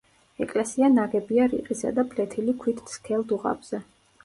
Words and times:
ეკლესია 0.45 0.89
ნაგებია 0.93 1.45
რიყისა 1.51 1.93
და 1.99 2.07
ფლეთილი 2.15 2.57
ქვით 2.65 2.83
სქელ 2.97 3.29
დუღაბზე. 3.35 3.85